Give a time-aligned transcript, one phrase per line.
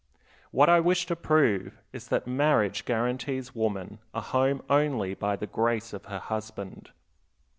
[0.49, 5.45] What I wish to prove is that marriage guarantees woman a home only by the
[5.45, 6.89] grace of her husband.